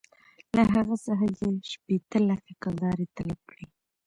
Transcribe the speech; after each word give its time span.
له 0.55 0.63
هغه 0.73 0.95
څخه 1.05 1.25
یې 1.39 1.49
شپېته 1.71 2.17
لکه 2.29 2.51
کلدارې 2.63 3.05
طلب 3.17 3.39
کړې. 3.49 3.65